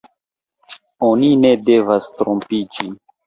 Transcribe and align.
Oni 1.09 1.29
ne 1.43 1.51
devas 1.69 2.09
trompiĝi. 2.21 2.89